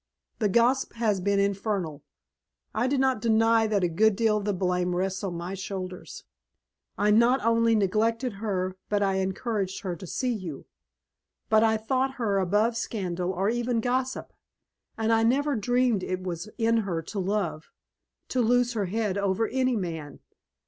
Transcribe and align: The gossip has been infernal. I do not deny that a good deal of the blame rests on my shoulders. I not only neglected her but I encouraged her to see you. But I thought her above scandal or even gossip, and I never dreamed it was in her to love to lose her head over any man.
The 0.39 0.49
gossip 0.49 0.93
has 0.93 1.21
been 1.21 1.39
infernal. 1.39 2.01
I 2.73 2.87
do 2.87 2.97
not 2.97 3.21
deny 3.21 3.67
that 3.67 3.83
a 3.83 3.87
good 3.87 4.15
deal 4.15 4.37
of 4.37 4.45
the 4.45 4.51
blame 4.51 4.95
rests 4.95 5.23
on 5.23 5.35
my 5.35 5.53
shoulders. 5.53 6.23
I 6.97 7.11
not 7.11 7.45
only 7.45 7.75
neglected 7.75 8.33
her 8.41 8.75
but 8.89 9.03
I 9.03 9.17
encouraged 9.17 9.81
her 9.81 9.95
to 9.95 10.07
see 10.07 10.33
you. 10.33 10.65
But 11.49 11.63
I 11.63 11.77
thought 11.77 12.15
her 12.15 12.39
above 12.39 12.75
scandal 12.77 13.31
or 13.31 13.47
even 13.49 13.79
gossip, 13.79 14.33
and 14.97 15.13
I 15.13 15.21
never 15.21 15.55
dreamed 15.55 16.01
it 16.01 16.23
was 16.23 16.49
in 16.57 16.77
her 16.77 17.03
to 17.03 17.19
love 17.19 17.69
to 18.29 18.41
lose 18.41 18.73
her 18.73 18.85
head 18.87 19.19
over 19.19 19.49
any 19.49 19.75
man. 19.75 20.19